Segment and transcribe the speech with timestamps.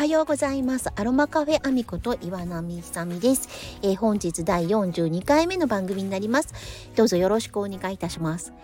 [0.00, 0.90] はようございます。
[0.96, 3.50] アロマカフェアミコと岩波さみです、
[3.82, 6.54] えー、本日第42回目の番組になります。
[6.96, 8.54] どうぞよろしくお願いいたします。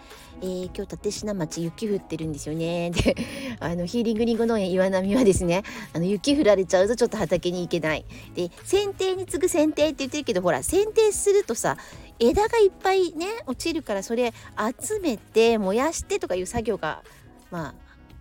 [0.41, 2.89] えー、今日立科町雪降ってるんですよね。
[2.97, 3.15] で
[3.61, 5.63] あのヒーリングリンゴ農園岩波はですね
[5.93, 8.07] あの雪降られちゃうとちょっと畑に行けない。
[8.35, 11.77] で剪定に次ぐ剪定って言ってるけどほら剪定するとさ
[12.19, 14.33] 枝がいっぱいね落ちるからそれ
[14.81, 17.03] 集めて燃やしてとかいう作業が
[17.51, 17.75] まあ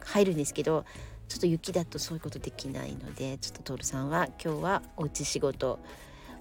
[0.03, 0.83] 入るんですけど
[1.27, 5.79] ちょっと雪だとそういうことできないのでちょっと徹さんは今日はおうち仕事。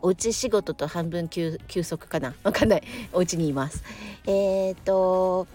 [0.02, 2.34] おうち仕事と半分休息かな？
[2.43, 2.83] わかんない。
[3.12, 3.83] お家にいます。
[4.27, 5.47] えっ、と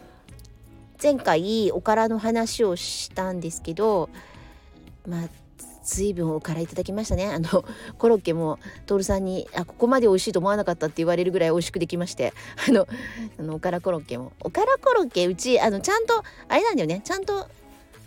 [1.02, 4.10] 前回おからの話をしたんですけど
[5.08, 5.28] まあ
[5.86, 7.28] 随分おからいただきましたね。
[7.28, 7.64] あの
[8.00, 8.58] コロッケも
[8.88, 12.34] 徹さんにあここまで美味しいと思わなかったって言われるぐらい美味しくできまして。
[12.68, 12.88] あの
[13.40, 14.34] あのおからコロッケも。
[14.42, 17.02] おからコロッケうちあのちゃんとあれなんだよね。
[17.04, 17.48] ちゃんと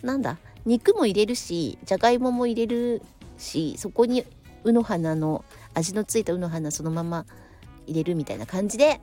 [0.03, 0.39] なんだ？
[0.65, 3.03] 肉も入れるしじゃがいもも入れる
[3.39, 4.25] しそこに
[4.65, 7.27] うの花の味のついたうの花そのまま
[7.87, 9.01] 入れるみたいな感じで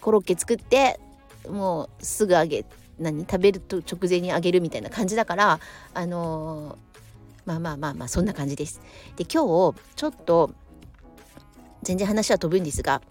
[0.00, 1.00] コロッケ作って
[1.48, 2.64] もうすぐ揚げ
[2.98, 5.60] 何食べると直前に揚げるみたいな感じだから
[5.94, 6.76] あのー、
[7.46, 8.80] まあまあまあまあそんな感じです。
[9.16, 10.50] で今日ちょっと
[11.82, 13.02] 全然話は飛ぶんですが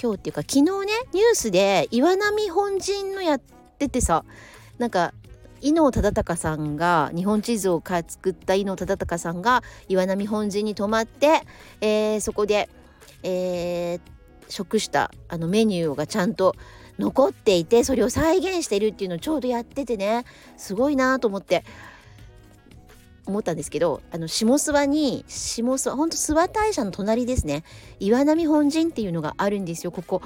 [0.00, 0.70] 今日っていうか昨日ね
[1.12, 3.40] ニュースで岩波本陣のやっ
[3.78, 4.24] ててさ
[4.78, 5.12] なんか
[5.66, 11.40] 伊能忠敬さんが日本地図を作った伊能忠敬さんが岩波本陣に泊まって、
[11.80, 12.68] えー、そこで、
[13.24, 14.00] えー、
[14.48, 16.54] 食したあのメニューがちゃんと
[17.00, 20.24] 残っていてそれを再現してるっていうのをちょうどやっててね。
[20.56, 21.64] すごいなと思って
[23.26, 27.64] 思ったんですけどあの下諏訪に下諏訪ほんと諏訪大社の隣ですね。
[27.98, 29.90] 岩波本陣っていうのがあるんですよ。
[29.90, 30.22] ここ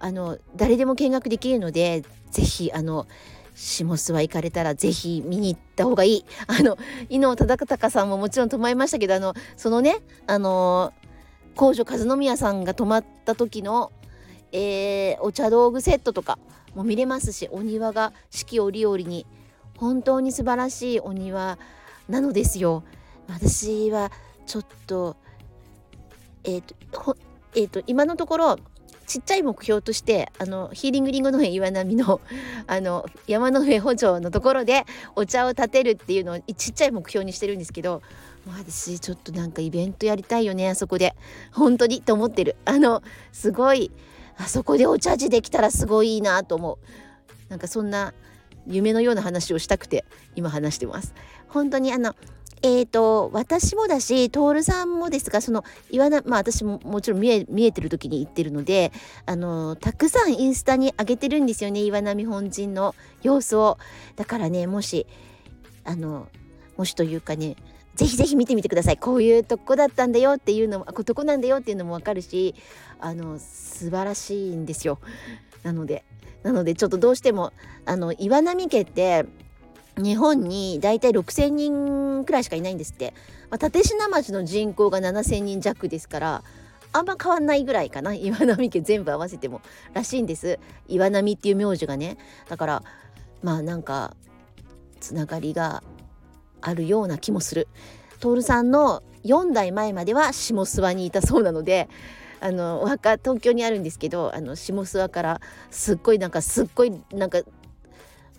[0.00, 3.06] あの誰でも見学できるので是非あの
[3.54, 6.24] 下諏訪行かれたらぜひ見に行った方がいい。
[6.46, 10.92] あの伊能忠敬さんももちろん泊まりましたけどあのそのねあの
[11.54, 13.92] 皇女和宮さんが泊まった時の、
[14.52, 16.38] えー、お茶道具セットとか
[16.74, 19.26] も見れますしお庭が四季折々に
[19.76, 21.58] 本当に素晴らしいお庭
[22.08, 22.84] なのですよ。
[23.28, 24.10] 私は
[24.46, 25.16] ちょっと
[26.44, 27.16] えっ、ー、と
[27.54, 28.58] えーと今のところ
[29.06, 32.20] ちっちゃい目標としてあのヒーリングリンゴ農園岩波の
[32.66, 34.84] あの山の上補助のところで
[35.16, 38.02] お茶を立てるっていうのをちっちゃい目標にしてるんですけど
[38.46, 41.14] 私ちょっとなんかイベントやりたいよねあそこで。
[41.52, 42.56] 本当にと思ってる。
[42.64, 43.02] あの
[43.32, 43.92] すごい
[44.36, 47.50] あそこでお茶事できたらすごいいいなと思う。
[47.50, 48.14] なんかそんな
[48.66, 51.14] 夢のような話をしたくて今話してます。
[51.48, 52.14] 本当にあの
[52.64, 58.92] えーと、私もだし徹さんもですがその岩なまあ私ももちろん見え見えてる時に言ってるので
[59.26, 63.78] あのたくさんインスタに上げてるんですよね岩波本陣の様子を。
[64.14, 65.06] だからねもし
[65.84, 66.28] あの
[66.76, 67.56] もしというかね
[67.96, 68.96] ぜひぜひ見てみてください。
[68.96, 72.54] こういうとこだったんだよっていうのもここなんだよっていうのも分かるし
[73.00, 75.00] あの素晴らしいんですよ。
[75.64, 76.04] なので
[76.44, 77.52] なのでちょっとどうしても
[77.86, 79.26] あの岩波家って
[79.96, 83.14] 日本に大体6,000人くらいしかいないんですって、
[83.50, 86.44] まあ、立科町の人口が7,000人弱ですから
[86.92, 88.12] あんま変わんないぐらいかな。
[88.14, 89.62] 岩波家全部合わせても
[89.94, 90.58] らしいんです。
[90.88, 92.18] 岩波っていう名字がね。
[92.48, 92.82] だから
[93.42, 94.14] まあなんか
[95.00, 95.82] つながりが
[96.60, 97.68] あるような気もする。
[98.20, 101.88] 徹さんの4代前までは下諏訪にいたそうなので
[102.40, 105.40] あのお墓東京にあるんですけどあの下諏訪から
[105.70, 107.40] すっごいなんかすっごいなんか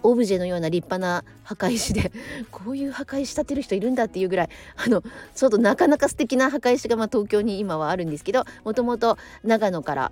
[0.03, 2.11] オブジェのような立派な墓石で
[2.51, 5.01] こういう墓石建てる人いるんだっていうぐらいあの
[5.33, 10.11] ちょっとなかなか素敵な墓石がまあ東京に今はあるんですけどもともと長野から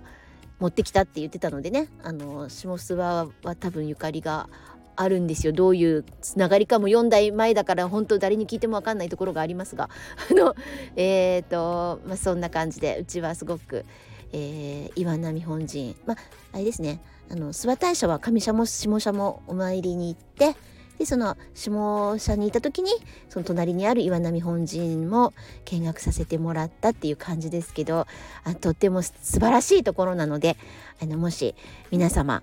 [0.58, 4.48] 持ってきたって言ってたのでねあの下諏訪は多分ゆかりが
[4.96, 5.52] あるんですよ。
[5.52, 9.88] どういうつながりかも4代前だから本当誰に聞いても分かんないところがありますが
[10.30, 10.54] あの
[10.96, 13.84] え、ー、とまあそんな感じでうちはすごく、
[14.32, 16.16] えー、岩波本陣まあ
[16.52, 17.00] あれですね。
[17.32, 20.54] あの諏訪大社は上社も下社もお参りに行って
[20.98, 22.90] でその下社にいた時に
[23.30, 25.32] その隣にある岩波本陣も
[25.64, 28.06] 見学させてもらったっていう感じですけど
[28.44, 30.58] あとっても素晴らしいところなので
[31.02, 31.54] あのもし
[31.90, 32.42] 皆様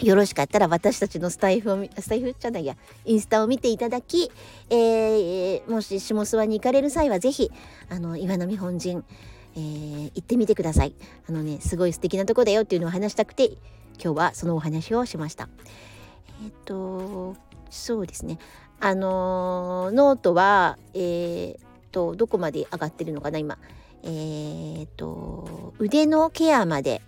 [0.00, 2.76] よろしかったら私たちのスタイフをスタイフじゃないや
[3.06, 4.30] インスタを見ていただき、
[4.68, 7.50] えー、もし下諏訪に行かれる際は是非
[7.88, 9.04] あの岩波本陣、
[9.56, 10.94] えー、行ってみてください。
[11.28, 13.52] あのねすごい素敵なとこだよっていうのを話したくて
[14.02, 15.48] 今日はそのお話をしました。
[16.44, 17.36] えっ、と
[17.70, 18.38] そうですね。
[18.80, 21.58] あのノートはえー、
[21.92, 23.58] とどこまで上がってるのかな今。
[24.02, 27.00] えっ、と腕のケアまで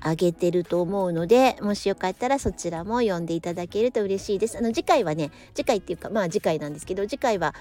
[0.00, 4.56] あげてると思うのでもしよかったらそちらも読んでいただけると嬉しいです。
[4.56, 7.54] あの次回はね次回っていうかまあ次回なんですけど次回は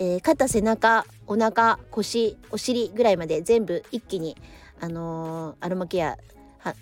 [0.00, 4.34] えー、肩背中お腹腰お尻ぐらいまで全部一気に、
[4.80, 6.16] あのー、アロマケア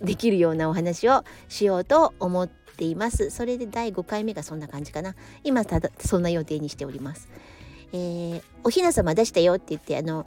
[0.00, 3.30] できるようなお話をしようと思っています。
[3.30, 5.16] それで第5回目がそんな感じかな。
[5.42, 7.28] 今ただそんな予定にしております。
[7.92, 10.24] えー、おひな様出したよって言ってあの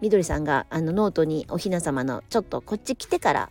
[0.00, 3.50] みどりさんがあのノートにおひな様のちょっとこっち来てから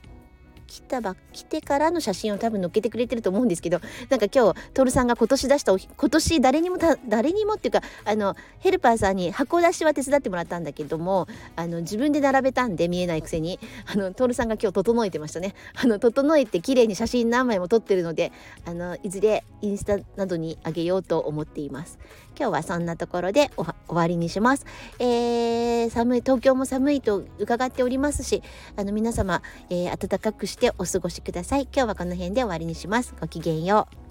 [0.74, 3.80] 来たば来てからの写真を多分載っけてくれてると思うんですけど
[4.10, 6.78] なんか今日徹さんが今年出した今年誰にも
[7.08, 13.60] 誰にもっていうかあのヘルパーさんに箱出しは手伝ってもらったんだけどもあの自分で並べたんで見えないくせに。
[13.86, 15.54] あの徹さんが今日整えてましたね。
[15.76, 18.32] あの整えて綺麗に写真何枚も撮ってるので
[18.66, 22.00] あのいずれインスタなどにあげようと思っています。
[22.38, 24.66] 今日はそんなところで終わりにします、
[25.00, 28.42] えー、寒い東京も寒いと伺っておりますし
[28.76, 31.64] あの皆様、えー、暖かくしてお過ごしください。
[31.64, 33.14] 今日はこの辺で終わりにします。
[33.20, 34.03] ごきげんよう。